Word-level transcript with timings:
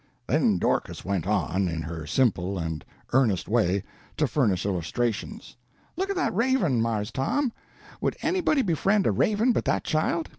Then 0.25 0.57
Dorcas 0.57 1.05
went 1.05 1.27
on, 1.27 1.67
in 1.67 1.83
her 1.83 2.07
simple 2.07 2.57
and 2.57 2.83
earnest 3.13 3.47
way, 3.47 3.83
to 4.17 4.25
furnish 4.25 4.65
illustrations. 4.65 5.57
"Look 5.95 6.09
at 6.09 6.15
that 6.15 6.33
raven, 6.33 6.81
Marse 6.81 7.11
Tom. 7.11 7.53
Would 8.01 8.17
anybody 8.23 8.63
befriend 8.63 9.05
a 9.05 9.11
raven 9.11 9.51
but 9.51 9.65
that 9.65 9.83
child? 9.83 10.27